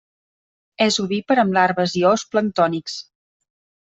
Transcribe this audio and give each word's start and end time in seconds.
És 0.85 0.95
ovípar 1.03 1.37
amb 1.43 1.57
larves 1.57 1.93
i 2.01 2.03
ous 2.13 2.25
planctònics. 2.33 2.97